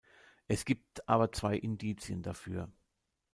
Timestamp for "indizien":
1.55-2.23